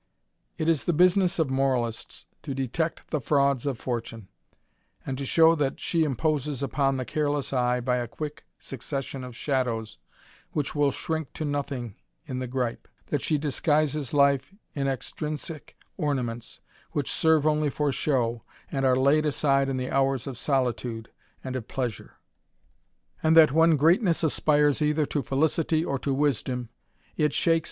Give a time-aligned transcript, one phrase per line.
[0.57, 4.29] It is the business of moralists to detect the frauds of fortune,
[5.05, 9.35] and to show that she imposes upon the careless eye^ by a quick succession of
[9.35, 9.99] shadows,
[10.53, 11.93] which will shrink to nothing
[12.25, 16.61] in the gripe; that she disguises life in extrinsick ornaments,
[16.93, 18.41] which serve only for show,
[18.71, 21.11] and are laid aside in the hours of solitude,
[21.43, 22.17] and of pleasure;
[23.21, 26.69] and that when greatness aspires either to felicity or to wisdom,
[27.17, 27.59] it shakes THE RAMBLER.